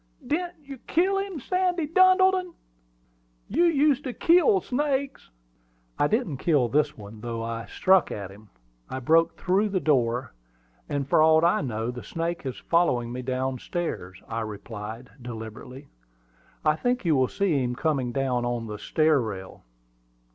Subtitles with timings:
[0.25, 2.55] "Didn't you kill him, Sandy Duddleton?
[3.47, 5.29] You used to kill snakes."
[5.99, 8.49] "I didn't kill this one, though I struck at him.
[8.89, 10.33] I broke through the door,
[10.89, 15.85] and, for aught I know, the snake is following me down stairs," I replied deliberately.
[16.65, 19.61] "I think you will see him coming down on the stair rail."